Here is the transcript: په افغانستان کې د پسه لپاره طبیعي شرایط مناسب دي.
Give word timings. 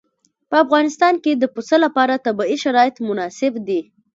په 0.49 0.55
افغانستان 0.65 1.13
کې 1.23 1.31
د 1.35 1.43
پسه 1.55 1.77
لپاره 1.85 2.23
طبیعي 2.25 2.57
شرایط 2.63 2.95
مناسب 3.07 3.53
دي. 3.67 3.81